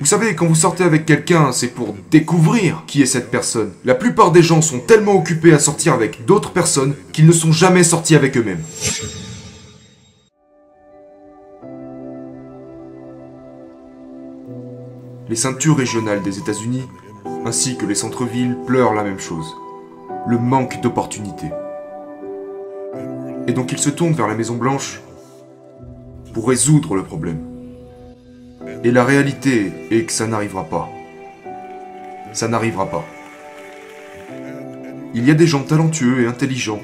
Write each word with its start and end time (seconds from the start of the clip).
Vous 0.00 0.06
savez, 0.06 0.34
quand 0.34 0.46
vous 0.46 0.56
sortez 0.56 0.82
avec 0.82 1.06
quelqu'un, 1.06 1.52
c'est 1.52 1.68
pour 1.68 1.94
découvrir 2.10 2.82
qui 2.88 3.00
est 3.00 3.06
cette 3.06 3.30
personne. 3.30 3.72
La 3.84 3.94
plupart 3.94 4.32
des 4.32 4.42
gens 4.42 4.60
sont 4.60 4.80
tellement 4.80 5.12
occupés 5.12 5.52
à 5.52 5.60
sortir 5.60 5.92
avec 5.92 6.24
d'autres 6.24 6.50
personnes 6.50 6.96
qu'ils 7.12 7.28
ne 7.28 7.32
sont 7.32 7.52
jamais 7.52 7.84
sortis 7.84 8.16
avec 8.16 8.36
eux-mêmes. 8.36 8.64
Les 15.28 15.36
ceintures 15.36 15.76
régionales 15.76 16.22
des 16.22 16.40
États-Unis, 16.40 16.82
ainsi 17.46 17.76
que 17.76 17.86
les 17.86 17.94
centres-villes, 17.94 18.58
pleurent 18.66 18.94
la 18.94 19.04
même 19.04 19.20
chose. 19.20 19.54
Le 20.26 20.38
manque 20.38 20.80
d'opportunités. 20.80 21.52
Et 23.46 23.52
donc 23.52 23.70
ils 23.70 23.78
se 23.78 23.90
tournent 23.90 24.14
vers 24.14 24.26
la 24.26 24.34
Maison 24.34 24.56
Blanche 24.56 25.00
pour 26.32 26.48
résoudre 26.48 26.96
le 26.96 27.04
problème. 27.04 27.53
Et 28.84 28.90
la 28.90 29.02
réalité 29.02 29.72
est 29.90 30.04
que 30.04 30.12
ça 30.12 30.26
n'arrivera 30.26 30.64
pas. 30.64 30.90
Ça 32.34 32.48
n'arrivera 32.48 32.84
pas. 32.90 33.02
Il 35.14 35.26
y 35.26 35.30
a 35.30 35.34
des 35.34 35.46
gens 35.46 35.62
talentueux 35.62 36.20
et 36.20 36.26
intelligents 36.26 36.82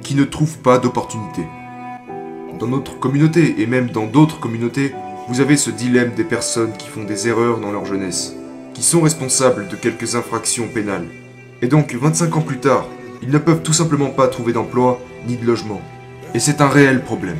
qui 0.00 0.14
ne 0.14 0.24
trouvent 0.24 0.58
pas 0.58 0.78
d'opportunité. 0.78 1.42
Dans 2.58 2.66
notre 2.66 2.98
communauté 2.98 3.56
et 3.58 3.66
même 3.66 3.90
dans 3.90 4.06
d'autres 4.06 4.40
communautés, 4.40 4.94
vous 5.28 5.42
avez 5.42 5.58
ce 5.58 5.68
dilemme 5.68 6.14
des 6.14 6.24
personnes 6.24 6.72
qui 6.78 6.88
font 6.88 7.04
des 7.04 7.28
erreurs 7.28 7.60
dans 7.60 7.72
leur 7.72 7.84
jeunesse, 7.84 8.34
qui 8.72 8.82
sont 8.82 9.02
responsables 9.02 9.68
de 9.68 9.76
quelques 9.76 10.14
infractions 10.14 10.68
pénales. 10.68 11.08
Et 11.60 11.66
donc, 11.66 11.94
25 11.94 12.36
ans 12.36 12.40
plus 12.40 12.58
tard, 12.58 12.86
ils 13.22 13.30
ne 13.30 13.38
peuvent 13.38 13.62
tout 13.62 13.74
simplement 13.74 14.08
pas 14.08 14.28
trouver 14.28 14.54
d'emploi 14.54 14.98
ni 15.26 15.36
de 15.36 15.44
logement. 15.44 15.82
Et 16.32 16.38
c'est 16.38 16.62
un 16.62 16.68
réel 16.68 17.02
problème. 17.02 17.38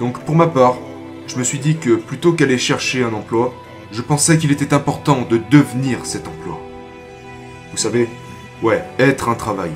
Donc, 0.00 0.18
pour 0.20 0.34
ma 0.34 0.48
part, 0.48 0.78
je 1.26 1.36
me 1.36 1.44
suis 1.44 1.58
dit 1.58 1.76
que 1.76 1.96
plutôt 1.96 2.32
qu'aller 2.32 2.58
chercher 2.58 3.04
un 3.04 3.12
emploi, 3.12 3.54
je 3.92 4.02
pensais 4.02 4.38
qu'il 4.38 4.52
était 4.52 4.74
important 4.74 5.22
de 5.28 5.40
devenir 5.50 6.04
cet 6.04 6.28
emploi. 6.28 6.58
Vous 7.70 7.76
savez, 7.76 8.08
ouais, 8.62 8.82
être 8.98 9.28
un 9.28 9.34
travail. 9.34 9.70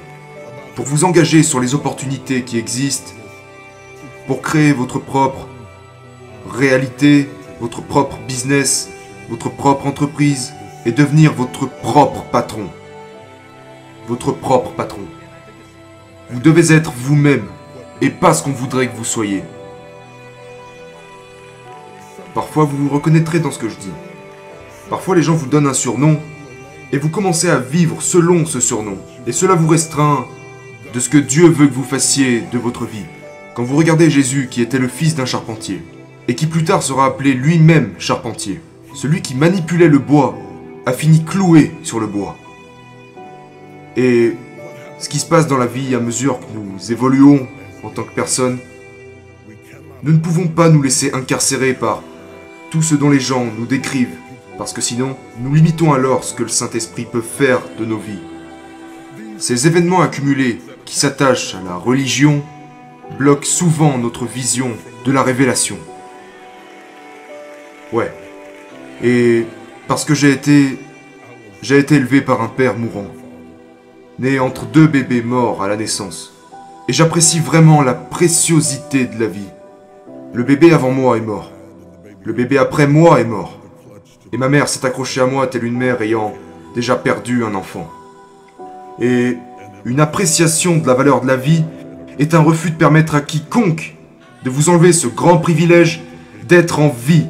Pour 0.75 0.85
vous 0.85 1.05
engager 1.05 1.43
sur 1.43 1.61
les 1.61 1.75
opportunités 1.75 2.43
qui 2.43 2.59
existent, 2.59 3.13
pour 4.27 4.43
créer 4.43 4.73
votre 4.73 4.99
propre 4.99 5.49
réalité, 6.51 7.29
votre 7.61 7.83
propre 7.83 8.19
business, 8.27 8.91
votre 9.29 9.51
propre 9.51 9.87
entreprise 9.87 10.53
et 10.85 10.93
devenir 10.93 11.33
votre 11.33 11.67
propre 11.67 12.23
patron. 12.31 12.69
Votre 14.09 14.33
propre 14.33 14.71
patron. 14.71 15.03
Vous 16.31 16.41
devez 16.41 16.73
être 16.73 16.93
vous-même 16.93 17.47
et 18.01 18.11
pas 18.11 18.35
ce 18.35 18.43
qu'on 18.43 18.53
voudrait 18.53 18.89
que 18.89 18.97
vous 18.97 19.05
soyez. 19.05 19.43
Parfois 22.37 22.65
vous 22.65 22.77
vous 22.77 22.95
reconnaîtrez 22.95 23.41
dans 23.41 23.51
ce 23.51 23.59
que 23.59 23.71
je 23.71 23.77
dis. 23.77 23.93
Parfois 24.91 25.17
les 25.17 25.23
gens 25.23 25.35
vous 25.35 25.47
donnent 25.47 25.67
un 25.67 25.73
surnom 25.73 26.21
et 26.93 26.99
vous 26.99 27.09
commencez 27.09 27.49
à 27.49 27.59
vivre 27.59 28.03
selon 28.03 28.45
ce 28.45 28.61
surnom. 28.61 28.99
Et 29.27 29.33
cela 29.33 29.55
vous 29.55 29.67
restreint 29.67 30.27
de 30.93 31.01
ce 31.01 31.09
que 31.09 31.17
Dieu 31.17 31.49
veut 31.49 31.67
que 31.67 31.73
vous 31.73 31.83
fassiez 31.83 32.43
de 32.53 32.59
votre 32.59 32.85
vie. 32.85 33.07
Quand 33.55 33.63
vous 33.63 33.75
regardez 33.75 34.11
Jésus 34.11 34.49
qui 34.51 34.61
était 34.61 34.79
le 34.79 34.87
fils 34.87 35.15
d'un 35.15 35.25
charpentier, 35.25 35.81
et 36.29 36.35
qui 36.35 36.45
plus 36.45 36.63
tard 36.63 36.83
sera 36.83 37.07
appelé 37.07 37.33
lui-même 37.33 37.95
charpentier. 37.99 38.61
Celui 38.95 39.23
qui 39.23 39.35
manipulait 39.35 39.89
le 39.89 39.99
bois 39.99 40.37
a 40.85 40.93
fini 40.93 41.25
cloué 41.25 41.73
sur 41.85 42.01
le 42.01 42.07
bois. 42.07 42.37
Et 43.97 44.35
ce 44.99 45.09
qui 45.09 45.21
se 45.21 45.27
passe 45.27 45.47
dans 45.47 45.57
la 45.57 45.65
vie 45.65 45.95
à 45.95 46.01
mesure 46.01 46.39
que 46.41 46.45
nous 46.55 46.93
évoluons 46.93 47.47
en 47.83 47.89
tant 47.89 48.03
que 48.03 48.15
personne, 48.15 48.59
nous 50.03 50.13
ne 50.13 50.19
pouvons 50.19 50.49
pas 50.49 50.69
nous 50.69 50.83
laisser 50.83 51.15
incarcérer 51.15 51.73
par 51.73 52.03
tout 52.77 52.83
ce 52.83 52.95
dont 52.95 53.09
les 53.09 53.21
gens 53.21 53.47
nous 53.59 53.65
décrivent, 53.65 54.19
parce 54.59 54.75
que 54.75 54.83
sinon, 54.83 55.17
nous 55.41 55.55
limitons 55.55 55.95
alors 55.95 56.25
ce 56.25 56.35
que 56.35 56.43
le 56.43 56.51
Saint-Esprit 56.51 57.07
peut 57.11 57.23
faire 57.23 57.63
de 57.79 57.87
nos 57.87 57.97
vies. 57.97 58.21
Ces 59.39 59.67
événements 59.67 60.03
accumulés 60.03 60.61
qui 60.85 60.95
s'attachent 60.95 61.55
à 61.55 61.63
la 61.63 61.77
religion 61.77 62.45
bloquent 63.19 63.47
souvent 63.47 63.97
notre 63.97 64.27
vision 64.27 64.73
de 65.07 65.11
la 65.11 65.23
révélation. 65.23 65.79
Ouais. 67.95 68.13
Et 69.03 69.47
parce 69.89 70.05
que 70.05 70.13
j'ai 70.13 70.33
été... 70.33 70.79
J'ai 71.63 71.79
été 71.79 71.95
élevé 71.95 72.21
par 72.21 72.43
un 72.43 72.49
père 72.49 72.77
mourant. 72.77 73.09
Né 74.19 74.39
entre 74.39 74.67
deux 74.67 74.87
bébés 74.87 75.23
morts 75.23 75.63
à 75.63 75.69
la 75.69 75.79
naissance. 75.79 76.35
Et 76.89 76.93
j'apprécie 76.93 77.41
vraiment 77.41 77.81
la 77.81 77.95
préciosité 77.95 79.07
de 79.07 79.19
la 79.19 79.29
vie. 79.29 79.49
Le 80.35 80.43
bébé 80.43 80.75
avant 80.75 80.91
moi 80.91 81.17
est 81.17 81.23
mort. 81.23 81.53
Le 82.27 82.33
bébé 82.33 82.59
après 82.59 82.89
moi 82.89 83.21
est 83.21 83.25
mort. 83.25 83.61
Et 84.33 84.37
ma 84.37 84.49
mère 84.49 84.69
s'est 84.69 84.85
accrochée 84.85 85.21
à 85.21 85.27
moi 85.27 85.47
telle 85.47 85.63
une 85.63 85.79
mère 85.79 86.03
ayant 86.03 86.35
déjà 86.75 86.97
perdu 86.97 87.45
un 87.45 87.55
enfant. 87.55 87.89
Et 89.01 89.37
une 89.85 90.01
appréciation 90.01 90.79
de 90.79 90.87
la 90.89 90.95
valeur 90.95 91.21
de 91.21 91.29
la 91.29 91.37
vie 91.37 91.63
est 92.19 92.35
un 92.35 92.41
refus 92.41 92.73
de 92.73 92.77
permettre 92.77 93.15
à 93.15 93.21
quiconque 93.21 93.95
de 94.43 94.51
vous 94.51 94.71
enlever 94.71 94.93
ce 94.93 95.07
grand 95.07 95.39
privilège 95.39 96.03
d'être 96.49 96.81
en 96.81 96.89
vie 96.89 97.27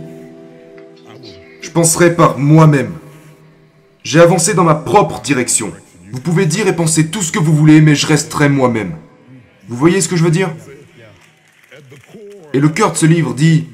je 1.61 1.71
penserai 1.71 2.15
par 2.15 2.39
moi-même. 2.39 2.93
J'ai 4.03 4.21
avancé 4.21 4.55
dans 4.55 4.65
ma 4.65 4.77
propre 4.77 5.21
direction. 5.21 5.73
Vous 6.13 6.21
pouvez 6.21 6.47
dire 6.47 6.69
et 6.69 6.77
penser 6.77 7.09
tout 7.09 7.21
ce 7.23 7.33
que 7.33 7.39
vous 7.39 7.55
voulez, 7.55 7.83
mais 7.83 7.95
je 7.95 8.07
resterai 8.07 8.49
moi-même. 8.49 8.95
Vous 9.69 9.77
voyez 9.77 10.01
ce 10.01 10.09
que 10.09 10.17
je 10.17 10.25
veux 10.25 10.31
dire? 10.31 10.55
Et 12.55 12.61
le 12.61 12.69
cœur 12.69 12.93
de 12.93 12.97
ce 12.97 13.05
livre 13.05 13.35
dit 13.35 13.67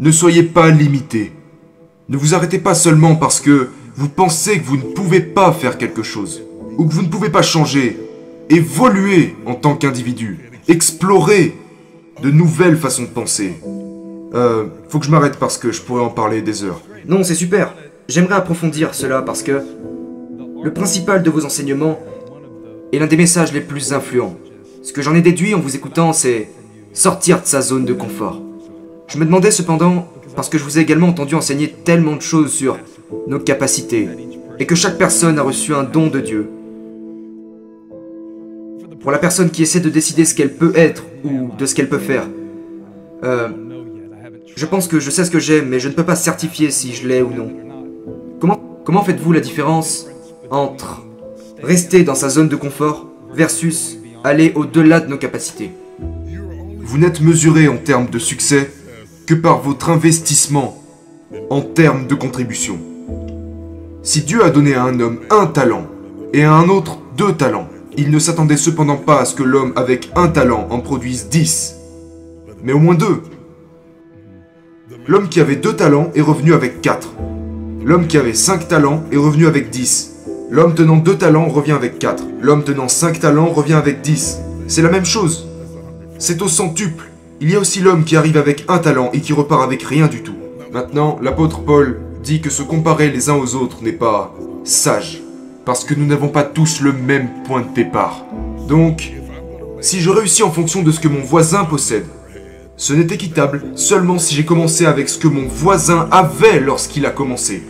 Ne 0.00 0.12
soyez 0.12 0.44
pas 0.44 0.70
limité. 0.70 1.32
Ne 2.08 2.16
vous 2.16 2.34
arrêtez 2.34 2.58
pas 2.58 2.74
seulement 2.74 3.16
parce 3.16 3.40
que 3.40 3.70
vous 3.96 4.08
pensez 4.08 4.60
que 4.60 4.64
vous 4.64 4.76
ne 4.76 4.82
pouvez 4.82 5.20
pas 5.20 5.52
faire 5.52 5.76
quelque 5.76 6.04
chose, 6.04 6.42
ou 6.76 6.86
que 6.86 6.94
vous 6.94 7.02
ne 7.02 7.08
pouvez 7.08 7.30
pas 7.30 7.42
changer, 7.42 7.98
évoluer 8.48 9.34
en 9.44 9.54
tant 9.54 9.74
qu'individu, 9.74 10.50
explorer 10.68 11.56
de 12.22 12.30
nouvelles 12.30 12.76
façons 12.76 13.02
de 13.02 13.08
penser, 13.08 13.54
euh, 14.34 14.66
faut 14.88 15.00
que 15.00 15.06
je 15.06 15.10
m'arrête 15.10 15.36
parce 15.36 15.58
que 15.58 15.72
je 15.72 15.82
pourrais 15.82 16.02
en 16.02 16.10
parler 16.10 16.42
des 16.42 16.62
heures. 16.62 16.80
Non, 17.06 17.24
c'est 17.24 17.34
super. 17.34 17.74
J'aimerais 18.08 18.36
approfondir 18.36 18.94
cela 18.94 19.22
parce 19.22 19.42
que 19.42 19.62
le 20.62 20.72
principal 20.72 21.24
de 21.24 21.30
vos 21.30 21.44
enseignements 21.44 21.98
est 22.92 23.00
l'un 23.00 23.06
des 23.08 23.16
messages 23.16 23.52
les 23.52 23.60
plus 23.60 23.92
influents. 23.92 24.36
Ce 24.84 24.92
que 24.92 25.02
j'en 25.02 25.16
ai 25.16 25.22
déduit 25.22 25.54
en 25.54 25.60
vous 25.60 25.74
écoutant, 25.74 26.12
c'est 26.12 26.50
sortir 26.92 27.42
de 27.42 27.46
sa 27.46 27.62
zone 27.62 27.84
de 27.84 27.92
confort. 27.92 28.40
Je 29.08 29.16
me 29.16 29.24
demandais 29.24 29.50
cependant, 29.50 30.06
parce 30.36 30.50
que 30.50 30.58
je 30.58 30.64
vous 30.64 30.78
ai 30.78 30.82
également 30.82 31.08
entendu 31.08 31.34
enseigner 31.34 31.74
tellement 31.84 32.14
de 32.14 32.20
choses 32.20 32.52
sur 32.52 32.78
nos 33.26 33.38
capacités, 33.38 34.06
et 34.58 34.66
que 34.66 34.74
chaque 34.74 34.98
personne 34.98 35.38
a 35.38 35.42
reçu 35.42 35.74
un 35.74 35.82
don 35.82 36.08
de 36.08 36.20
Dieu. 36.20 36.50
Pour 39.00 39.10
la 39.10 39.18
personne 39.18 39.48
qui 39.48 39.62
essaie 39.62 39.80
de 39.80 39.88
décider 39.88 40.26
ce 40.26 40.34
qu'elle 40.34 40.52
peut 40.52 40.72
être 40.74 41.04
ou 41.24 41.48
de 41.56 41.64
ce 41.64 41.74
qu'elle 41.74 41.88
peut 41.88 41.98
faire, 41.98 42.28
euh, 43.24 43.48
je 44.54 44.66
pense 44.66 44.88
que 44.88 45.00
je 45.00 45.10
sais 45.10 45.24
ce 45.24 45.30
que 45.30 45.38
j'aime, 45.38 45.68
mais 45.68 45.80
je 45.80 45.88
ne 45.88 45.94
peux 45.94 46.04
pas 46.04 46.16
certifier 46.16 46.70
si 46.70 46.92
je 46.92 47.08
l'ai 47.08 47.22
ou 47.22 47.30
non. 47.30 47.50
Comment 48.84 49.02
faites-vous 49.02 49.32
la 49.32 49.40
différence 49.40 50.06
entre 50.50 51.02
rester 51.62 52.04
dans 52.04 52.14
sa 52.14 52.28
zone 52.28 52.48
de 52.48 52.56
confort 52.56 53.06
versus 53.32 53.98
aller 54.24 54.52
au-delà 54.54 55.00
de 55.00 55.08
nos 55.08 55.18
capacités? 55.18 55.70
Vous 56.78 56.98
n'êtes 56.98 57.20
mesuré 57.20 57.68
en 57.68 57.76
termes 57.76 58.08
de 58.08 58.18
succès 58.18 58.70
que 59.28 59.34
par 59.34 59.60
votre 59.60 59.90
investissement 59.90 60.82
en 61.50 61.60
termes 61.60 62.06
de 62.06 62.14
contribution. 62.14 62.78
Si 64.02 64.22
Dieu 64.22 64.42
a 64.42 64.48
donné 64.48 64.74
à 64.74 64.84
un 64.84 64.98
homme 65.00 65.18
un 65.28 65.44
talent 65.44 65.86
et 66.32 66.44
à 66.44 66.54
un 66.54 66.70
autre 66.70 66.98
deux 67.14 67.34
talents, 67.34 67.68
il 67.98 68.10
ne 68.10 68.18
s'attendait 68.18 68.56
cependant 68.56 68.96
pas 68.96 69.20
à 69.20 69.26
ce 69.26 69.34
que 69.34 69.42
l'homme 69.42 69.74
avec 69.76 70.10
un 70.16 70.28
talent 70.28 70.66
en 70.70 70.80
produise 70.80 71.28
dix, 71.28 71.74
mais 72.62 72.72
au 72.72 72.78
moins 72.78 72.94
deux. 72.94 73.20
L'homme 75.06 75.28
qui 75.28 75.42
avait 75.42 75.56
deux 75.56 75.76
talents 75.76 76.10
est 76.14 76.22
revenu 76.22 76.54
avec 76.54 76.80
quatre. 76.80 77.10
L'homme 77.84 78.06
qui 78.06 78.16
avait 78.16 78.32
cinq 78.32 78.66
talents 78.66 79.02
est 79.12 79.18
revenu 79.18 79.46
avec 79.46 79.68
dix. 79.68 80.24
L'homme 80.50 80.74
tenant 80.74 80.96
deux 80.96 81.18
talents 81.18 81.48
revient 81.48 81.72
avec 81.72 81.98
quatre. 81.98 82.24
L'homme 82.40 82.64
tenant 82.64 82.88
cinq 82.88 83.20
talents 83.20 83.50
revient 83.50 83.74
avec 83.74 84.00
dix. 84.00 84.38
C'est 84.68 84.80
la 84.80 84.90
même 84.90 85.04
chose. 85.04 85.46
C'est 86.18 86.40
au 86.40 86.48
centuple. 86.48 87.10
Il 87.40 87.52
y 87.52 87.54
a 87.54 87.60
aussi 87.60 87.80
l'homme 87.80 88.04
qui 88.04 88.16
arrive 88.16 88.36
avec 88.36 88.64
un 88.66 88.78
talent 88.78 89.10
et 89.12 89.20
qui 89.20 89.32
repart 89.32 89.62
avec 89.62 89.84
rien 89.84 90.08
du 90.08 90.24
tout. 90.24 90.34
Maintenant, 90.72 91.20
l'apôtre 91.22 91.60
Paul 91.60 92.00
dit 92.24 92.40
que 92.40 92.50
se 92.50 92.62
comparer 92.62 93.10
les 93.10 93.30
uns 93.30 93.36
aux 93.36 93.54
autres 93.54 93.80
n'est 93.80 93.92
pas 93.92 94.34
sage. 94.64 95.22
Parce 95.64 95.84
que 95.84 95.94
nous 95.94 96.04
n'avons 96.04 96.30
pas 96.30 96.42
tous 96.42 96.80
le 96.80 96.92
même 96.92 97.28
point 97.44 97.60
de 97.60 97.72
départ. 97.72 98.24
Donc, 98.66 99.12
si 99.80 100.00
je 100.00 100.10
réussis 100.10 100.42
en 100.42 100.50
fonction 100.50 100.82
de 100.82 100.90
ce 100.90 100.98
que 100.98 101.06
mon 101.06 101.20
voisin 101.20 101.64
possède, 101.64 102.06
ce 102.76 102.92
n'est 102.92 103.14
équitable 103.14 103.62
seulement 103.76 104.18
si 104.18 104.34
j'ai 104.34 104.44
commencé 104.44 104.84
avec 104.84 105.08
ce 105.08 105.18
que 105.18 105.28
mon 105.28 105.46
voisin 105.46 106.08
avait 106.10 106.58
lorsqu'il 106.58 107.06
a 107.06 107.10
commencé. 107.10 107.62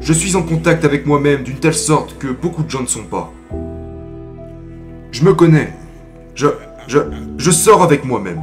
Je 0.00 0.12
suis 0.12 0.36
en 0.36 0.42
contact 0.42 0.84
avec 0.84 1.06
moi-même 1.06 1.42
d'une 1.42 1.58
telle 1.58 1.74
sorte 1.74 2.16
que 2.18 2.28
beaucoup 2.28 2.62
de 2.62 2.70
gens 2.70 2.82
ne 2.82 2.86
sont 2.86 3.02
pas. 3.02 3.32
Je 5.10 5.24
me 5.24 5.34
connais. 5.34 5.72
Je, 6.36 6.46
je, 6.88 6.98
je 7.36 7.50
sors 7.52 7.82
avec 7.82 8.04
moi-même. 8.04 8.40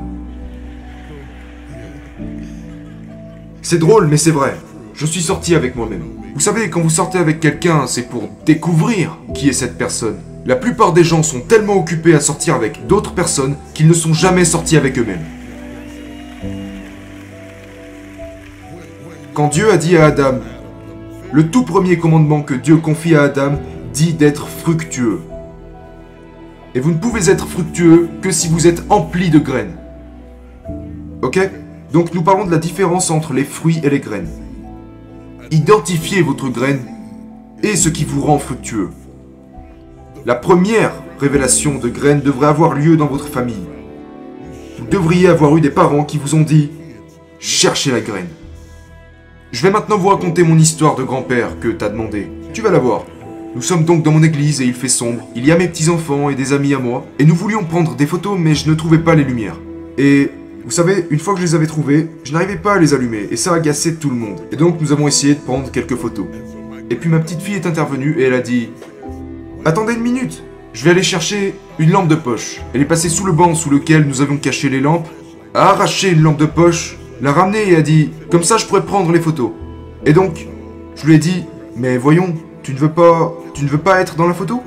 C'est 3.61 3.79
drôle, 3.79 4.07
mais 4.07 4.17
c'est 4.17 4.31
vrai. 4.31 4.55
Je 4.93 5.05
suis 5.05 5.21
sorti 5.21 5.55
avec 5.55 5.75
moi-même. 5.75 6.03
Vous 6.35 6.39
savez, 6.39 6.69
quand 6.69 6.79
vous 6.81 6.89
sortez 6.89 7.17
avec 7.17 7.39
quelqu'un, 7.39 7.87
c'est 7.87 8.07
pour 8.07 8.29
découvrir 8.45 9.17
qui 9.33 9.49
est 9.49 9.53
cette 9.53 9.77
personne. 9.77 10.17
La 10.45 10.55
plupart 10.55 10.93
des 10.93 11.03
gens 11.03 11.23
sont 11.23 11.41
tellement 11.41 11.75
occupés 11.75 12.13
à 12.13 12.19
sortir 12.19 12.53
avec 12.53 12.85
d'autres 12.85 13.13
personnes 13.13 13.55
qu'ils 13.73 13.87
ne 13.87 13.93
sont 13.93 14.13
jamais 14.13 14.45
sortis 14.45 14.77
avec 14.77 14.99
eux-mêmes. 14.99 15.25
Quand 19.33 19.47
Dieu 19.47 19.71
a 19.71 19.77
dit 19.77 19.97
à 19.97 20.05
Adam, 20.05 20.35
le 21.31 21.49
tout 21.49 21.63
premier 21.63 21.97
commandement 21.97 22.43
que 22.43 22.53
Dieu 22.53 22.77
confie 22.77 23.15
à 23.15 23.23
Adam 23.23 23.59
dit 23.91 24.13
d'être 24.13 24.47
fructueux. 24.47 25.21
Et 26.75 26.81
vous 26.81 26.91
ne 26.91 26.97
pouvez 26.97 27.29
être 27.29 27.47
fructueux 27.47 28.09
que 28.21 28.31
si 28.31 28.49
vous 28.49 28.67
êtes 28.67 28.83
empli 28.89 29.29
de 29.29 29.39
graines. 29.39 29.77
Ok? 31.21 31.39
Donc 31.93 32.13
nous 32.13 32.21
parlons 32.21 32.45
de 32.45 32.51
la 32.51 32.57
différence 32.57 33.09
entre 33.09 33.31
les 33.31 33.45
fruits 33.45 33.79
et 33.81 33.89
les 33.89 34.01
graines. 34.01 34.29
Identifiez 35.51 36.21
votre 36.21 36.49
graine 36.49 36.81
et 37.63 37.77
ce 37.77 37.87
qui 37.87 38.03
vous 38.03 38.21
rend 38.21 38.39
fructueux. 38.39 38.89
La 40.25 40.35
première 40.35 40.91
révélation 41.17 41.75
de 41.75 41.87
graines 41.87 42.19
devrait 42.19 42.47
avoir 42.47 42.73
lieu 42.73 42.97
dans 42.97 43.07
votre 43.07 43.29
famille. 43.29 43.67
Vous 44.77 44.85
devriez 44.85 45.29
avoir 45.29 45.55
eu 45.55 45.61
des 45.61 45.69
parents 45.69 46.03
qui 46.03 46.17
vous 46.17 46.35
ont 46.35 46.41
dit 46.41 46.71
Cherchez 47.39 47.91
la 47.91 48.01
graine. 48.01 48.27
Je 49.53 49.61
vais 49.61 49.71
maintenant 49.71 49.97
vous 49.97 50.09
raconter 50.09 50.43
mon 50.43 50.57
histoire 50.57 50.95
de 50.95 51.03
grand-père 51.03 51.57
que 51.61 51.69
t'as 51.69 51.89
demandé. 51.89 52.29
Tu 52.53 52.61
vas 52.61 52.71
la 52.71 52.79
voir. 52.79 53.05
Nous 53.55 53.61
sommes 53.61 53.85
donc 53.85 54.03
dans 54.03 54.11
mon 54.11 54.21
église 54.21 54.59
et 54.59 54.65
il 54.65 54.73
fait 54.73 54.89
sombre. 54.89 55.25
Il 55.33 55.45
y 55.45 55.51
a 55.53 55.57
mes 55.57 55.69
petits-enfants 55.69 56.29
et 56.29 56.35
des 56.35 56.51
amis 56.51 56.73
à 56.73 56.79
moi. 56.79 57.05
Et 57.19 57.23
nous 57.25 57.35
voulions 57.35 57.63
prendre 57.63 57.95
des 57.95 58.05
photos 58.05 58.37
mais 58.37 58.53
je 58.53 58.69
ne 58.69 58.75
trouvais 58.75 58.97
pas 58.97 59.15
les 59.15 59.23
lumières. 59.23 59.57
Et 59.97 60.29
vous 60.65 60.71
savez, 60.71 61.07
une 61.09 61.19
fois 61.19 61.35
que 61.35 61.39
je 61.39 61.45
les 61.45 61.55
avais 61.55 61.65
trouvées, 61.65 62.09
je 62.25 62.33
n'arrivais 62.33 62.57
pas 62.57 62.73
à 62.73 62.79
les 62.79 62.93
allumer 62.93 63.29
et 63.31 63.37
ça 63.37 63.53
agaçait 63.53 63.93
tout 63.93 64.09
le 64.09 64.17
monde. 64.17 64.41
Et 64.51 64.57
donc 64.57 64.81
nous 64.81 64.91
avons 64.91 65.07
essayé 65.07 65.35
de 65.35 65.39
prendre 65.39 65.71
quelques 65.71 65.95
photos. 65.95 66.25
Et 66.89 66.95
puis 66.95 67.09
ma 67.09 67.19
petite 67.19 67.39
fille 67.39 67.55
est 67.55 67.65
intervenue 67.65 68.17
et 68.19 68.23
elle 68.23 68.33
a 68.33 68.41
dit 68.41 68.71
Attendez 69.63 69.93
une 69.93 70.01
minute, 70.01 70.43
je 70.73 70.83
vais 70.83 70.91
aller 70.91 71.01
chercher 71.01 71.55
une 71.79 71.91
lampe 71.91 72.09
de 72.09 72.15
poche. 72.15 72.59
Elle 72.73 72.81
est 72.81 72.85
passée 72.85 73.07
sous 73.07 73.25
le 73.25 73.31
banc 73.31 73.55
sous 73.55 73.69
lequel 73.69 74.05
nous 74.05 74.19
avions 74.19 74.35
caché 74.35 74.67
les 74.67 74.81
lampes, 74.81 75.07
a 75.53 75.69
arraché 75.69 76.09
une 76.11 76.21
lampe 76.21 76.37
de 76.37 76.45
poche, 76.45 76.97
l'a 77.21 77.31
ramenée 77.31 77.71
et 77.71 77.77
a 77.77 77.81
dit 77.81 78.09
Comme 78.29 78.43
ça 78.43 78.57
je 78.57 78.65
pourrais 78.65 78.83
prendre 78.83 79.13
les 79.13 79.21
photos. 79.21 79.51
Et 80.05 80.11
donc, 80.11 80.45
je 80.97 81.05
lui 81.05 81.15
ai 81.15 81.19
dit 81.19 81.45
Mais 81.77 81.97
voyons, 81.97 82.35
tu 82.65 82.73
ne 82.73 82.79
veux 82.79 82.91
pas. 82.91 83.33
Tu 83.55 83.63
ne 83.63 83.69
veux 83.69 83.77
pas 83.77 84.01
être 84.01 84.17
dans 84.17 84.27
la 84.27 84.33
photo? 84.33 84.61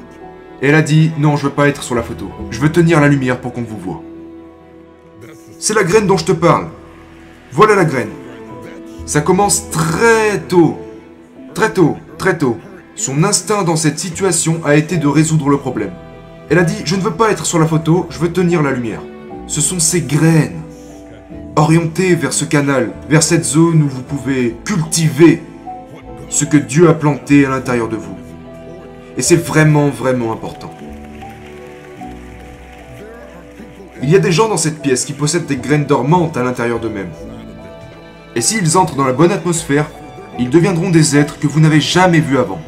Elle 0.62 0.75
a 0.75 0.81
dit 0.81 1.12
Non, 1.19 1.37
je 1.37 1.44
veux 1.44 1.52
pas 1.52 1.69
être 1.69 1.82
sur 1.82 1.94
la 1.94 2.02
photo. 2.02 2.31
Je 2.50 2.58
veux 2.58 2.73
tenir 2.73 3.02
la 3.02 3.08
lumière 3.08 3.38
pour 3.38 3.52
qu'on 3.52 3.62
vous 3.62 3.76
voit. 3.76 4.02
C'est 5.58 5.75
la 5.75 5.85
graine 5.85 6.06
dont 6.06 6.17
je 6.17 6.25
te 6.25 6.32
parle. 6.32 6.69
Voilà 7.52 7.75
la 7.75 7.85
graine. 7.85 8.08
Ça 9.05 9.20
commence 9.20 9.69
très 9.69 10.38
tôt. 10.49 10.79
Très 11.52 11.70
tôt, 11.70 11.99
très 12.17 12.38
tôt. 12.38 12.56
Son 12.94 13.25
instinct 13.25 13.62
dans 13.62 13.76
cette 13.76 13.99
situation 13.99 14.62
a 14.64 14.75
été 14.75 14.96
de 14.96 15.06
résoudre 15.06 15.50
le 15.50 15.58
problème. 15.58 15.93
Elle 16.49 16.58
a 16.58 16.64
dit 16.64 16.81
Je 16.87 16.96
ne 16.96 17.02
veux 17.02 17.12
pas 17.12 17.31
être 17.31 17.44
sur 17.44 17.58
la 17.58 17.67
photo, 17.67 18.06
je 18.08 18.19
veux 18.19 18.32
tenir 18.32 18.62
la 18.62 18.73
lumière. 18.73 19.02
Ce 19.49 19.61
sont 19.61 19.81
ces 19.81 20.00
graines 20.00 20.62
orientées 21.56 22.14
vers 22.14 22.32
ce 22.32 22.46
canal, 22.46 22.93
vers 23.11 23.23
cette 23.23 23.44
zone 23.44 23.82
où 23.82 23.88
vous 23.88 24.02
pouvez 24.02 24.56
cultiver 24.64 25.43
ce 26.31 26.46
que 26.46 26.56
Dieu 26.56 26.88
a 26.88 26.94
planté 26.94 27.44
à 27.44 27.50
l'intérieur 27.50 27.88
de 27.91 27.96
vous. 27.96 28.17
Et 29.19 29.23
c'est 29.23 29.37
vraiment, 29.37 29.88
vraiment 29.88 30.32
important. 30.32 30.70
Il 34.00 34.09
y 34.09 34.15
a 34.15 34.20
des 34.20 34.31
gens 34.31 34.49
dans 34.49 34.56
cette 34.56 34.81
pièce 34.81 35.05
qui 35.05 35.12
possèdent 35.12 35.47
des 35.47 35.56
graines 35.56 35.87
dormantes 35.87 36.37
à 36.37 36.44
l'intérieur 36.44 36.79
d'eux-mêmes. 36.79 37.11
Et 38.37 38.41
s'ils 38.41 38.79
entrent 38.79 38.94
dans 38.94 39.05
la 39.05 39.12
bonne 39.12 39.32
atmosphère, 39.32 39.91
ils 40.38 40.50
deviendront 40.50 40.91
des 40.91 41.17
êtres 41.17 41.41
que 41.41 41.49
vous 41.49 41.59
n'avez 41.59 41.81
jamais 41.81 42.20
vus 42.20 42.38
avant. 42.38 42.61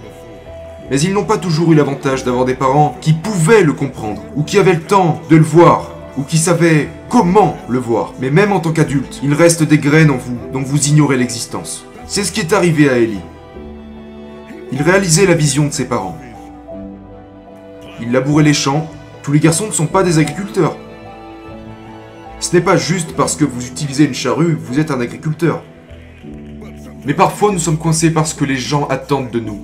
Mais 0.91 1.01
ils 1.01 1.15
n'ont 1.15 1.25
pas 1.25 1.39
toujours 1.39 1.71
eu 1.71 1.77
l'avantage 1.77 2.25
d'avoir 2.25 2.45
des 2.45 2.55
parents 2.55 2.97
qui 3.01 3.13
pouvaient 3.13 3.63
le 3.63 3.73
comprendre, 3.73 4.21
ou 4.35 4.43
qui 4.43 4.59
avaient 4.59 4.75
le 4.75 4.83
temps 4.83 5.21
de 5.31 5.37
le 5.37 5.45
voir, 5.45 5.93
ou 6.19 6.25
qui 6.25 6.37
savaient 6.37 6.89
comment 7.09 7.57
le 7.69 7.79
voir. 7.79 8.13
Mais 8.21 8.31
même 8.31 8.51
en 8.51 8.59
tant 8.59 8.73
qu'adulte, 8.73 9.21
il 9.23 9.35
reste 9.35 9.63
des 9.63 9.79
graines 9.79 10.11
en 10.11 10.17
vous 10.17 10.37
dont 10.53 10.63
vous 10.63 10.89
ignorez 10.89 11.17
l'existence. 11.17 11.85
C'est 12.09 12.25
ce 12.25 12.33
qui 12.33 12.41
est 12.41 12.53
arrivé 12.53 12.91
à 12.91 12.99
Ellie. 12.99 13.21
Il 14.73 14.83
réalisait 14.83 15.27
la 15.27 15.35
vision 15.35 15.67
de 15.67 15.73
ses 15.73 15.85
parents. 15.85 16.19
Il 18.01 18.13
labourait 18.13 18.45
les 18.45 18.55
champs. 18.55 18.91
Tous 19.23 19.33
les 19.33 19.41
garçons 19.41 19.67
ne 19.67 19.73
sont 19.73 19.87
pas 19.87 20.03
des 20.03 20.19
agriculteurs. 20.19 20.77
Ce 22.41 22.57
n'est 22.57 22.63
pas 22.63 22.77
juste 22.77 23.13
parce 23.17 23.37
que 23.37 23.45
vous 23.45 23.67
utilisez 23.67 24.05
une 24.05 24.15
charrue, 24.15 24.57
vous 24.59 24.81
êtes 24.81 24.91
un 24.91 25.01
agriculteur. 25.01 25.63
Mais 27.05 27.15
parfois 27.15 27.53
nous 27.53 27.59
sommes 27.59 27.77
coincés 27.77 28.11
parce 28.11 28.33
que 28.33 28.45
les 28.45 28.57
gens 28.57 28.87
attendent 28.89 29.31
de 29.31 29.41
nous. 29.41 29.61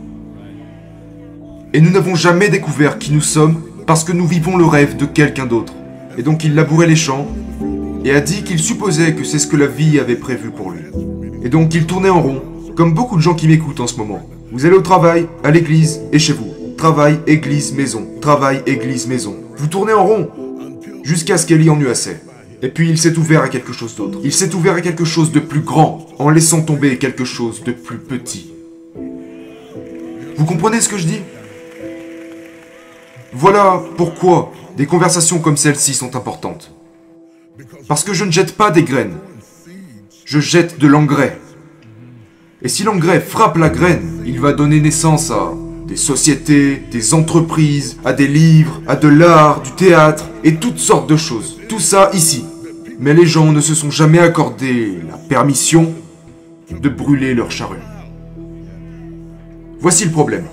Et 1.72 1.80
nous 1.80 1.90
n'avons 1.90 2.14
jamais 2.14 2.48
découvert 2.48 2.98
qui 2.98 3.12
nous 3.12 3.22
sommes 3.22 3.62
parce 3.86 4.04
que 4.04 4.12
nous 4.12 4.26
vivons 4.26 4.56
le 4.56 4.66
rêve 4.66 4.96
de 4.96 5.06
quelqu'un 5.06 5.46
d'autre. 5.46 5.72
Et 6.18 6.22
donc 6.22 6.44
il 6.44 6.54
labourait 6.54 6.86
les 6.86 6.96
champs 6.96 7.26
et 8.04 8.12
a 8.12 8.20
dit 8.20 8.42
qu'il 8.42 8.58
supposait 8.58 9.14
que 9.14 9.24
c'est 9.24 9.38
ce 9.38 9.46
que 9.46 9.56
la 9.56 9.66
vie 9.66 9.98
avait 9.98 10.16
prévu 10.16 10.50
pour 10.50 10.70
lui. 10.70 10.84
Et 11.42 11.48
donc 11.48 11.74
il 11.74 11.86
tournait 11.86 12.10
en 12.10 12.20
rond, 12.22 12.42
comme 12.76 12.94
beaucoup 12.94 13.16
de 13.16 13.22
gens 13.22 13.34
qui 13.34 13.48
m'écoutent 13.48 13.80
en 13.80 13.86
ce 13.86 13.96
moment. 13.96 14.20
Vous 14.52 14.64
allez 14.66 14.76
au 14.76 14.82
travail, 14.82 15.26
à 15.42 15.50
l'église 15.50 16.00
et 16.12 16.18
chez 16.18 16.32
vous. 16.32 16.55
Travail, 16.76 17.20
église, 17.26 17.72
maison. 17.72 18.06
Travail, 18.20 18.62
église, 18.66 19.06
maison. 19.06 19.36
Vous 19.56 19.66
tournez 19.66 19.94
en 19.94 20.06
rond 20.06 20.30
jusqu'à 21.02 21.38
ce 21.38 21.46
qu'elle 21.46 21.62
y 21.62 21.70
en 21.70 21.80
eut 21.80 21.88
assez. 21.88 22.16
Et 22.62 22.68
puis 22.68 22.88
il 22.90 22.98
s'est 22.98 23.16
ouvert 23.16 23.42
à 23.42 23.48
quelque 23.48 23.72
chose 23.72 23.94
d'autre. 23.96 24.18
Il 24.24 24.32
s'est 24.32 24.54
ouvert 24.54 24.74
à 24.74 24.80
quelque 24.80 25.04
chose 25.04 25.32
de 25.32 25.40
plus 25.40 25.60
grand, 25.60 26.06
en 26.18 26.30
laissant 26.30 26.62
tomber 26.62 26.98
quelque 26.98 27.24
chose 27.24 27.62
de 27.64 27.72
plus 27.72 27.98
petit. 27.98 28.52
Vous 30.36 30.44
comprenez 30.44 30.80
ce 30.80 30.88
que 30.88 30.98
je 30.98 31.06
dis? 31.06 31.20
Voilà 33.32 33.82
pourquoi 33.96 34.52
des 34.76 34.86
conversations 34.86 35.38
comme 35.38 35.56
celle-ci 35.56 35.94
sont 35.94 36.14
importantes. 36.16 36.72
Parce 37.88 38.04
que 38.04 38.12
je 38.12 38.24
ne 38.24 38.30
jette 38.30 38.54
pas 38.56 38.70
des 38.70 38.82
graines. 38.82 39.16
Je 40.24 40.40
jette 40.40 40.78
de 40.78 40.86
l'engrais. 40.86 41.38
Et 42.62 42.68
si 42.68 42.82
l'engrais 42.82 43.20
frappe 43.20 43.56
la 43.56 43.68
graine, 43.68 44.22
il 44.26 44.40
va 44.40 44.52
donner 44.52 44.80
naissance 44.80 45.30
à 45.30 45.52
des 45.86 45.96
sociétés, 45.96 46.82
des 46.90 47.14
entreprises, 47.14 47.98
à 48.04 48.12
des 48.12 48.26
livres, 48.26 48.82
à 48.86 48.96
de 48.96 49.08
l'art, 49.08 49.62
du 49.62 49.70
théâtre 49.72 50.28
et 50.44 50.56
toutes 50.56 50.78
sortes 50.78 51.08
de 51.08 51.16
choses. 51.16 51.58
Tout 51.68 51.80
ça 51.80 52.10
ici. 52.12 52.44
Mais 52.98 53.14
les 53.14 53.26
gens 53.26 53.52
ne 53.52 53.60
se 53.60 53.74
sont 53.74 53.90
jamais 53.90 54.18
accordé 54.18 54.98
la 55.08 55.16
permission 55.16 55.92
de 56.70 56.88
brûler 56.88 57.34
leur 57.34 57.50
charrue. 57.50 57.76
Voici 59.80 60.04
le 60.04 60.10
problème. 60.10 60.46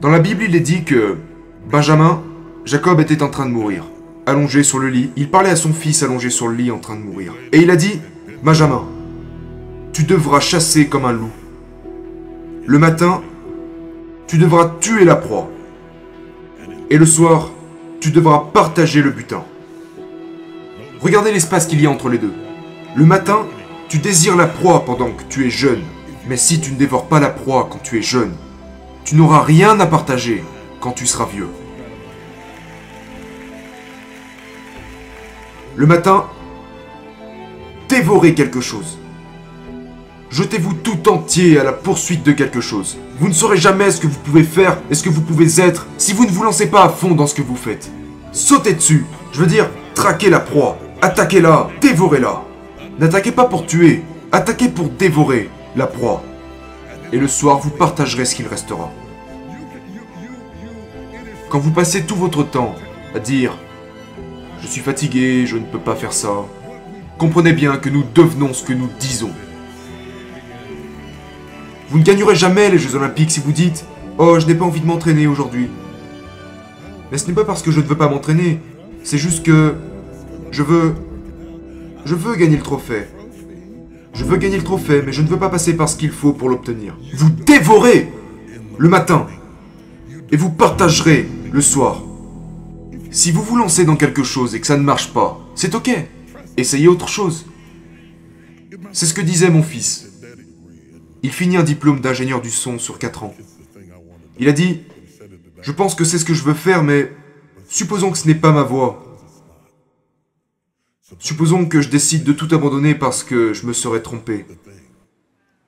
Dans 0.00 0.10
la 0.10 0.18
Bible, 0.18 0.44
il 0.48 0.56
est 0.56 0.60
dit 0.60 0.82
que 0.82 1.16
Benjamin, 1.70 2.22
Jacob 2.64 3.00
était 3.00 3.22
en 3.22 3.28
train 3.28 3.46
de 3.46 3.52
mourir. 3.52 3.84
Allongé 4.26 4.62
sur 4.62 4.78
le 4.78 4.88
lit, 4.88 5.10
il 5.16 5.30
parlait 5.30 5.50
à 5.50 5.56
son 5.56 5.72
fils 5.72 6.02
allongé 6.02 6.30
sur 6.30 6.48
le 6.48 6.56
lit 6.56 6.70
en 6.70 6.78
train 6.78 6.96
de 6.96 7.02
mourir. 7.02 7.32
Et 7.52 7.58
il 7.58 7.70
a 7.70 7.76
dit, 7.76 8.00
Benjamin, 8.42 8.84
tu 9.92 10.02
devras 10.04 10.40
chasser 10.40 10.86
comme 10.88 11.04
un 11.04 11.12
loup. 11.12 11.30
Le 12.66 12.78
matin, 12.78 13.22
tu 14.26 14.38
devras 14.38 14.72
tuer 14.80 15.04
la 15.04 15.16
proie. 15.16 15.48
Et 16.90 16.98
le 16.98 17.06
soir, 17.06 17.50
tu 18.00 18.10
devras 18.10 18.50
partager 18.52 19.02
le 19.02 19.10
butin. 19.10 19.44
Regardez 21.00 21.32
l'espace 21.32 21.66
qu'il 21.66 21.80
y 21.80 21.86
a 21.86 21.90
entre 21.90 22.08
les 22.08 22.18
deux. 22.18 22.34
Le 22.94 23.04
matin, 23.04 23.46
tu 23.88 23.98
désires 23.98 24.36
la 24.36 24.46
proie 24.46 24.84
pendant 24.84 25.10
que 25.10 25.22
tu 25.28 25.46
es 25.46 25.50
jeune. 25.50 25.82
Mais 26.28 26.36
si 26.36 26.60
tu 26.60 26.72
ne 26.72 26.76
dévores 26.76 27.06
pas 27.06 27.20
la 27.20 27.30
proie 27.30 27.68
quand 27.70 27.82
tu 27.82 27.98
es 27.98 28.02
jeune, 28.02 28.34
tu 29.04 29.14
n'auras 29.14 29.42
rien 29.42 29.78
à 29.78 29.86
partager 29.86 30.42
quand 30.80 30.92
tu 30.92 31.06
seras 31.06 31.26
vieux. 31.26 31.48
Le 35.76 35.86
matin, 35.86 36.24
dévorez 37.88 38.34
quelque 38.34 38.60
chose. 38.60 38.98
Jetez-vous 40.30 40.74
tout 40.74 41.08
entier 41.08 41.58
à 41.58 41.64
la 41.64 41.72
poursuite 41.72 42.24
de 42.24 42.32
quelque 42.32 42.60
chose. 42.60 42.98
Vous 43.18 43.28
ne 43.28 43.32
saurez 43.32 43.56
jamais 43.56 43.90
ce 43.90 44.00
que 44.00 44.06
vous 44.06 44.18
pouvez 44.18 44.42
faire 44.42 44.78
et 44.90 44.94
ce 44.94 45.02
que 45.02 45.08
vous 45.08 45.20
pouvez 45.20 45.60
être 45.60 45.86
si 45.98 46.12
vous 46.12 46.26
ne 46.26 46.30
vous 46.30 46.42
lancez 46.42 46.66
pas 46.66 46.84
à 46.84 46.88
fond 46.88 47.14
dans 47.14 47.26
ce 47.26 47.34
que 47.34 47.42
vous 47.42 47.56
faites. 47.56 47.90
Sautez 48.32 48.74
dessus. 48.74 49.06
Je 49.32 49.40
veux 49.40 49.46
dire, 49.46 49.70
traquez 49.94 50.28
la 50.28 50.40
proie. 50.40 50.78
Attaquez-la. 51.00 51.68
Dévorez-la. 51.80 52.42
N'attaquez 52.98 53.32
pas 53.32 53.44
pour 53.44 53.66
tuer. 53.66 54.02
Attaquez 54.32 54.68
pour 54.68 54.88
dévorer 54.88 55.48
la 55.76 55.86
proie. 55.86 56.22
Et 57.12 57.18
le 57.18 57.28
soir, 57.28 57.58
vous 57.58 57.70
partagerez 57.70 58.24
ce 58.24 58.34
qu'il 58.34 58.48
restera. 58.48 58.90
Quand 61.48 61.60
vous 61.60 61.70
passez 61.70 62.02
tout 62.04 62.16
votre 62.16 62.42
temps 62.42 62.74
à 63.14 63.20
dire 63.20 63.56
Je 64.60 64.66
suis 64.66 64.80
fatigué, 64.80 65.46
je 65.46 65.56
ne 65.56 65.64
peux 65.64 65.78
pas 65.78 65.94
faire 65.94 66.12
ça, 66.12 66.44
comprenez 67.18 67.52
bien 67.52 67.76
que 67.76 67.88
nous 67.88 68.04
devenons 68.14 68.52
ce 68.52 68.64
que 68.64 68.72
nous 68.72 68.90
disons. 68.98 69.30
Vous 71.90 71.98
ne 71.98 72.04
gagnerez 72.04 72.34
jamais 72.34 72.70
les 72.70 72.78
Jeux 72.78 72.94
Olympiques 72.96 73.30
si 73.30 73.40
vous 73.40 73.52
dites 73.52 73.84
Oh, 74.18 74.38
je 74.40 74.46
n'ai 74.46 74.54
pas 74.54 74.64
envie 74.64 74.80
de 74.80 74.86
m'entraîner 74.86 75.26
aujourd'hui. 75.26 75.68
Mais 77.12 77.18
ce 77.18 77.26
n'est 77.26 77.34
pas 77.34 77.44
parce 77.44 77.62
que 77.62 77.70
je 77.70 77.80
ne 77.80 77.86
veux 77.86 77.96
pas 77.96 78.08
m'entraîner, 78.08 78.60
c'est 79.04 79.18
juste 79.18 79.44
que 79.44 79.74
je 80.50 80.62
veux. 80.62 80.94
Je 82.04 82.14
veux 82.14 82.34
gagner 82.34 82.56
le 82.56 82.62
trophée. 82.62 83.06
Je 84.14 84.24
veux 84.24 84.36
gagner 84.38 84.56
le 84.56 84.64
trophée, 84.64 85.02
mais 85.04 85.12
je 85.12 85.22
ne 85.22 85.28
veux 85.28 85.38
pas 85.38 85.50
passer 85.50 85.76
par 85.76 85.88
ce 85.88 85.96
qu'il 85.96 86.10
faut 86.10 86.32
pour 86.32 86.48
l'obtenir. 86.48 86.96
Vous 87.14 87.30
dévorez 87.30 88.10
le 88.78 88.88
matin 88.88 89.26
et 90.32 90.36
vous 90.36 90.50
partagerez 90.50 91.28
le 91.52 91.60
soir. 91.60 92.02
Si 93.10 93.30
vous 93.30 93.42
vous 93.42 93.56
lancez 93.56 93.84
dans 93.84 93.96
quelque 93.96 94.22
chose 94.22 94.54
et 94.54 94.60
que 94.60 94.66
ça 94.66 94.76
ne 94.76 94.82
marche 94.82 95.12
pas, 95.12 95.38
c'est 95.54 95.74
ok. 95.74 95.90
Essayez 96.56 96.88
autre 96.88 97.08
chose. 97.08 97.46
C'est 98.92 99.06
ce 99.06 99.14
que 99.14 99.20
disait 99.20 99.50
mon 99.50 99.62
fils. 99.62 100.08
Il 101.22 101.32
finit 101.32 101.56
un 101.56 101.62
diplôme 101.62 102.00
d'ingénieur 102.00 102.40
du 102.40 102.50
son 102.50 102.78
sur 102.78 102.98
4 102.98 103.24
ans. 103.24 103.34
Il 104.38 104.48
a 104.48 104.52
dit, 104.52 104.82
je 105.62 105.72
pense 105.72 105.94
que 105.94 106.04
c'est 106.04 106.18
ce 106.18 106.24
que 106.24 106.34
je 106.34 106.44
veux 106.44 106.54
faire, 106.54 106.82
mais 106.82 107.10
supposons 107.68 108.10
que 108.10 108.18
ce 108.18 108.26
n'est 108.26 108.34
pas 108.34 108.52
ma 108.52 108.62
voie. 108.62 109.02
Supposons 111.18 111.66
que 111.66 111.80
je 111.80 111.88
décide 111.88 112.24
de 112.24 112.32
tout 112.32 112.48
abandonner 112.54 112.94
parce 112.94 113.22
que 113.22 113.54
je 113.54 113.66
me 113.66 113.72
serais 113.72 114.02
trompé. 114.02 114.44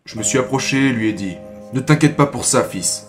Je 0.05 0.19
me 0.19 0.23
suis 0.23 0.39
approché 0.39 0.89
et 0.89 0.93
lui 0.93 1.09
ai 1.09 1.13
dit, 1.13 1.37
ne 1.73 1.81
t'inquiète 1.81 2.17
pas 2.17 2.27
pour 2.27 2.45
ça, 2.45 2.65
fils. 2.65 3.07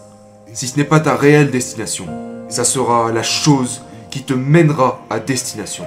Si 0.54 0.68
ce 0.68 0.78
n'est 0.78 0.84
pas 0.84 1.00
ta 1.00 1.16
réelle 1.16 1.52
destination, 1.52 2.08
ça 2.50 2.64
sera 2.64 3.12
la 3.12 3.24
chose 3.24 3.82
qui 4.10 4.24
te 4.24 4.34
mènera 4.34 5.06
à 5.10 5.20
destination. 5.20 5.86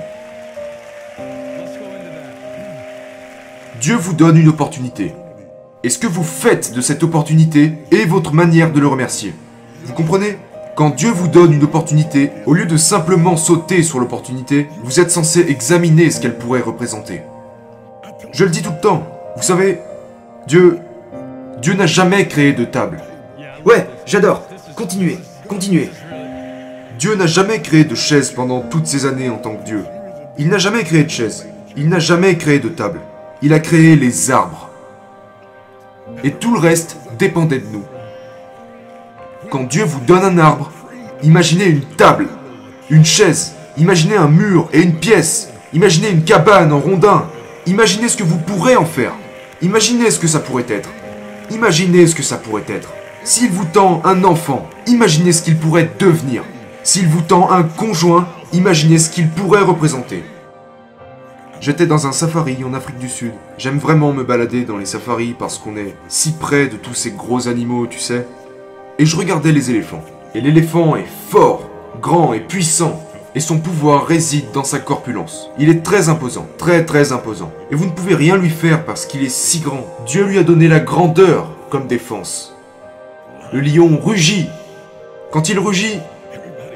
Dieu 3.81 3.97
vous 3.97 4.13
donne 4.13 4.37
une 4.37 4.49
opportunité. 4.49 5.13
Et 5.85 5.91
ce 5.91 5.99
que 5.99 6.07
vous 6.07 6.23
faites 6.23 6.75
de 6.75 6.81
cette 6.81 7.03
opportunité 7.03 7.73
est 7.91 8.05
votre 8.05 8.33
manière 8.33 8.73
de 8.73 8.79
le 8.79 8.87
remercier. 8.87 9.35
Vous 9.85 9.95
comprenez? 9.95 10.39
Quand 10.77 10.91
Dieu 10.91 11.11
vous 11.11 11.27
donne 11.27 11.53
une 11.53 11.65
opportunité, 11.65 12.31
au 12.47 12.55
lieu 12.55 12.67
de 12.67 12.77
simplement 12.77 13.37
sauter 13.37 13.83
sur 13.83 13.99
l'opportunité, 13.99 14.69
vous 14.85 15.01
êtes 15.01 15.11
censé 15.11 15.41
examiner 15.41 16.11
ce 16.11 16.21
qu'elle 16.21 16.39
pourrait 16.39 16.61
représenter. 16.61 17.23
Je 18.33 18.45
le 18.45 18.51
dis 18.51 18.63
tout 18.63 18.71
le 18.71 18.81
temps. 18.81 19.07
Vous 19.37 19.43
savez, 19.43 19.81
Dieu... 20.47 20.79
Dieu 21.61 21.75
n'a 21.75 21.87
jamais 21.87 22.27
créé 22.27 22.53
de 22.53 22.65
table. 22.65 23.03
Ouais, 23.65 23.87
j'adore. 24.07 24.43
Continuez, 24.77 25.19
continuez. 25.49 25.91
Dieu 26.99 27.17
n'a 27.17 27.27
jamais 27.27 27.61
créé 27.61 27.85
de 27.85 27.95
chaise 27.95 28.31
pendant 28.31 28.61
toutes 28.61 28.87
ces 28.87 29.05
années 29.05 29.31
en 29.31 29.37
tant 29.37 29.57
que 29.57 29.65
Dieu. 29.65 29.85
Il 30.39 30.49
n'a 30.49 30.59
jamais 30.59 30.85
créé 30.85 31.05
de 31.05 31.11
chaise. 31.11 31.47
Il 31.77 31.89
n'a 31.89 31.99
jamais 31.99 32.37
créé 32.37 32.61
de 32.61 32.69
table. 32.69 33.01
Il 33.43 33.53
a 33.53 33.61
créé 33.61 33.97
les 33.97 34.31
arbres. 34.31 34.71
Et 36.25 36.31
tout 36.31 36.53
le 36.53 36.61
reste 36.61 36.97
dépendait 37.19 37.59
de 37.59 37.67
nous. 37.73 37.85
Quand 39.51 39.65
Dieu 39.65 39.85
vous 39.85 40.01
donne 40.01 40.25
un 40.25 40.39
arbre, 40.39 40.71
imaginez 41.23 41.67
une 41.67 41.83
table, 41.83 42.29
une 42.91 43.05
chaise, 43.05 43.55
imaginez 43.77 44.17
un 44.17 44.29
mur 44.29 44.69
et 44.73 44.81
une 44.81 44.95
pièce, 44.95 45.51
imaginez 45.73 46.11
une 46.11 46.25
cabane 46.25 46.73
en 46.73 46.79
rondin, 46.79 47.27
imaginez 47.67 48.09
ce 48.09 48.17
que 48.17 48.23
vous 48.23 48.39
pourrez 48.39 48.77
en 48.77 48.85
faire, 48.85 49.13
imaginez 49.61 50.11
ce 50.11 50.19
que 50.19 50.29
ça 50.29 50.41
pourrait 50.41 50.67
être, 50.69 50.91
imaginez 51.51 52.07
ce 52.07 52.15
que 52.15 52.23
ça 52.23 52.37
pourrait 52.37 52.65
être. 52.69 52.93
S'il 53.25 53.51
vous 53.51 53.65
tend 53.65 54.01
un 54.05 54.25
enfant, 54.25 54.69
imaginez 54.87 55.33
ce 55.33 55.43
qu'il 55.43 55.57
pourrait 55.57 55.91
devenir. 55.99 56.43
S'il 56.83 57.07
vous 57.07 57.21
tend 57.21 57.51
un 57.51 57.63
conjoint, 57.63 58.27
imaginez 58.53 58.99
ce 58.99 59.11
qu'il 59.11 59.29
pourrait 59.29 59.63
représenter. 59.63 60.25
J'étais 61.63 61.87
dans 61.87 62.09
un 62.09 62.13
safari 62.13 62.65
en 62.65 62.75
Afrique 62.75 62.99
du 62.99 63.09
Sud. 63.09 63.31
J'aime 63.57 63.79
vraiment 63.79 64.13
me 64.13 64.25
balader 64.25 64.65
dans 64.65 64.79
les 64.79 64.85
safaris 64.85 65.33
parce 65.39 65.59
qu'on 65.59 65.77
est 65.77 65.95
si 66.09 66.33
près 66.33 66.67
de 66.67 66.77
tous 66.77 66.95
ces 66.95 67.13
gros 67.13 67.47
animaux, 67.47 67.87
tu 67.87 68.01
sais. 68.01 68.27
Et 68.99 69.07
je 69.07 69.17
regardais 69.17 69.53
les 69.53 69.71
éléphants. 69.71 70.03
Et 70.35 70.41
l'éléphant 70.41 70.97
est 70.97 71.07
fort, 71.29 71.71
grand 72.01 72.33
et 72.33 72.41
puissant. 72.41 73.01
Et 73.37 73.41
son 73.41 73.61
pouvoir 73.61 74.07
réside 74.07 74.47
dans 74.53 74.65
sa 74.65 74.81
corpulence. 74.81 75.51
Il 75.57 75.69
est 75.69 75.85
très 75.85 76.09
imposant, 76.09 76.49
très 76.59 76.85
très 76.85 77.13
imposant. 77.13 77.53
Et 77.71 77.77
vous 77.77 77.87
ne 77.87 77.93
pouvez 77.93 78.17
rien 78.17 78.37
lui 78.37 78.51
faire 78.51 78.85
parce 78.85 79.07
qu'il 79.07 79.23
est 79.23 79.29
si 79.29 79.61
grand. 79.61 79.87
Dieu 80.05 80.25
lui 80.25 80.39
a 80.39 80.43
donné 80.43 80.67
la 80.67 80.81
grandeur 80.81 81.49
comme 81.71 81.87
défense. 81.87 82.57
Le 83.53 83.61
lion 83.61 84.01
rugit. 84.03 84.49
Quand 85.31 85.49
il 85.49 85.61
rugit, 85.61 86.01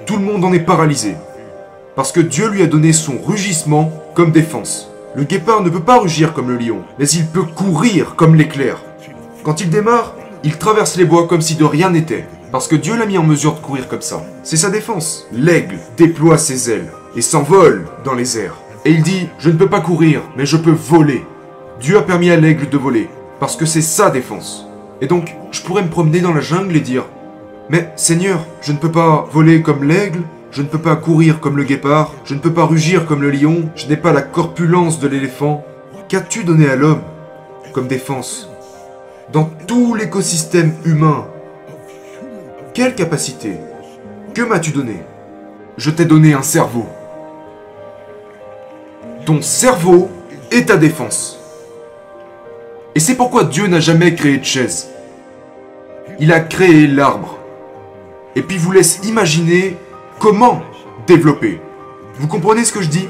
tout 0.07 0.15
le 0.15 0.23
monde 0.23 0.45
en 0.45 0.53
est 0.53 0.61
paralysé. 0.61 1.17
Parce 1.97 2.13
que 2.13 2.21
Dieu 2.21 2.51
lui 2.51 2.63
a 2.63 2.67
donné 2.67 2.93
son 2.93 3.17
rugissement 3.19 3.91
comme 4.15 4.31
défense. 4.31 4.91
Le 5.15 5.25
guépard 5.25 5.63
ne 5.63 5.71
peut 5.71 5.81
pas 5.81 5.99
rugir 5.99 6.35
comme 6.35 6.51
le 6.51 6.59
lion, 6.59 6.83
mais 6.99 7.09
il 7.09 7.25
peut 7.25 7.43
courir 7.45 8.17
comme 8.17 8.35
l'éclair. 8.35 8.83
Quand 9.43 9.63
il 9.63 9.71
démarre, 9.71 10.13
il 10.45 10.59
traverse 10.59 10.99
les 10.99 11.07
bois 11.07 11.27
comme 11.27 11.41
si 11.41 11.55
de 11.55 11.65
rien 11.65 11.89
n'était. 11.89 12.27
Parce 12.53 12.69
que 12.69 12.77
Dieu 12.77 12.99
l'a 12.99 13.07
mis 13.07 13.17
en 13.17 13.23
mesure 13.23 13.55
de 13.55 13.61
courir 13.61 13.89
comme 13.89 14.03
ça. 14.03 14.23
C'est 14.43 14.59
sa 14.59 14.69
défense. 14.69 15.27
L'aigle 15.33 15.79
déploie 15.97 16.37
ses 16.37 16.71
ailes 16.71 16.93
et 17.17 17.23
s'envole 17.23 17.87
dans 18.05 18.15
les 18.15 18.39
airs. 18.39 18.57
Et 18.85 18.91
il 18.91 19.03
dit, 19.03 19.29
je 19.39 19.49
ne 19.49 19.57
peux 19.57 19.71
pas 19.71 19.81
courir, 19.81 20.21
mais 20.37 20.45
je 20.45 20.59
peux 20.59 20.71
voler. 20.71 21.25
Dieu 21.81 21.97
a 21.97 22.03
permis 22.03 22.31
à 22.31 22.37
l'aigle 22.37 22.69
de 22.69 22.77
voler, 22.77 23.09
parce 23.41 23.57
que 23.57 23.65
c'est 23.65 23.81
sa 23.81 24.11
défense. 24.11 24.67
Et 25.01 25.07
donc, 25.07 25.35
je 25.51 25.63
pourrais 25.63 25.83
me 25.83 25.89
promener 25.89 26.21
dans 26.21 26.35
la 26.35 26.41
jungle 26.41 26.77
et 26.77 26.81
dire, 26.81 27.07
mais 27.71 27.91
Seigneur, 27.97 28.45
je 28.61 28.73
ne 28.73 28.79
peux 28.79 28.93
pas 28.93 29.27
voler 29.33 29.63
comme 29.63 29.83
l'aigle, 29.83 30.21
je 30.51 30.63
ne 30.63 30.67
peux 30.69 30.79
pas 30.79 30.97
courir 30.97 31.41
comme 31.41 31.57
le 31.57 31.65
guépard, 31.65 32.13
je 32.25 32.35
ne 32.35 32.39
peux 32.39 32.53
pas 32.53 32.65
rugir 32.65 33.07
comme 33.07 33.23
le 33.23 33.31
lion, 33.31 33.69
je 33.75 33.87
n'ai 33.87 33.97
pas 33.97 34.13
la 34.13 34.23
corpulence 34.23 35.01
de 35.01 35.09
l'éléphant. 35.09 35.65
Qu'as-tu 36.09 36.45
donné 36.45 36.69
à 36.69 36.77
l'homme 36.77 37.03
comme 37.73 37.89
défense 37.89 38.49
Dans 39.33 39.51
tout 39.67 39.95
l'écosystème 39.95 40.73
humain, 40.85 41.27
quelle 42.73 42.95
capacité? 42.95 43.53
Que 44.35 44.43
m'as-tu 44.43 44.71
donné? 44.71 45.03
Je 45.77 45.91
t'ai 45.91 46.05
donné 46.05 46.33
un 46.33 46.43
cerveau. 46.43 46.87
Ton 49.25 49.43
cerveau 49.43 50.11
est 50.51 50.69
ta 50.69 50.77
défense. 50.77 51.39
Et 52.95 53.01
c'est 53.01 53.15
pourquoi 53.15 53.45
Dieu 53.45 53.67
n'a 53.67 53.81
jamais 53.81 54.15
créé 54.15 54.39
de 54.39 54.45
chaise. 54.45 54.89
Il 56.19 56.33
a 56.33 56.41
créé 56.41 56.87
l'arbre. 56.87 57.39
Et 58.37 58.43
puis 58.43 58.57
vous 58.57 58.73
laisse 58.73 59.01
imaginer 59.05 59.77
comment 60.19 60.63
développer? 61.07 61.61
Vous 62.19 62.29
comprenez 62.29 62.65
ce 62.65 62.73
que 62.73 62.83
je 62.83 62.89
dis? 62.89 63.09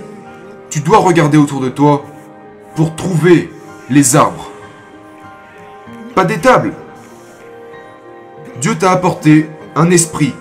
Tu 0.70 0.80
dois 0.80 0.98
regarder 0.98 1.38
autour 1.38 1.60
de 1.60 1.68
toi 1.68 2.04
pour 2.75 2.96
trouver 2.96 3.50
les 3.88 4.16
arbres. 4.16 4.50
Pas 6.14 6.25
des 6.25 6.38
tables. 6.38 6.72
Dieu 8.60 8.75
t'a 8.75 8.90
apporté 8.90 9.48
un 9.75 9.90
esprit. 9.90 10.34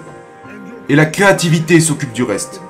Et 0.89 0.95
la 0.95 1.05
créativité 1.05 1.79
s'occupe 1.79 2.13
du 2.13 2.23
reste. 2.23 2.61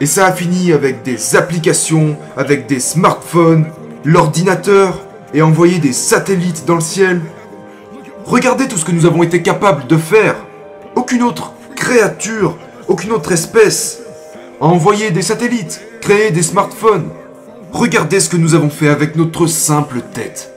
Et 0.00 0.06
ça 0.06 0.26
a 0.26 0.32
fini 0.32 0.72
avec 0.72 1.02
des 1.02 1.36
applications, 1.36 2.16
avec 2.36 2.66
des 2.66 2.80
smartphones, 2.80 3.66
l'ordinateur, 4.04 4.98
et 5.34 5.42
envoyer 5.42 5.78
des 5.78 5.92
satellites 5.92 6.64
dans 6.64 6.76
le 6.76 6.80
ciel. 6.80 7.20
Regardez 8.24 8.66
tout 8.66 8.78
ce 8.78 8.84
que 8.84 8.92
nous 8.92 9.06
avons 9.06 9.22
été 9.22 9.42
capables 9.42 9.86
de 9.86 9.96
faire. 9.96 10.36
Aucune 10.94 11.22
autre 11.22 11.52
créature, 11.90 12.56
aucune 12.86 13.10
autre 13.10 13.32
espèce 13.32 13.98
a 14.60 14.64
envoyé 14.64 15.10
des 15.10 15.22
satellites, 15.22 15.80
créé 16.00 16.30
des 16.30 16.44
smartphones. 16.44 17.08
Regardez 17.72 18.20
ce 18.20 18.28
que 18.28 18.36
nous 18.36 18.54
avons 18.54 18.70
fait 18.70 18.88
avec 18.88 19.16
notre 19.16 19.48
simple 19.48 20.00
tête. 20.14 20.52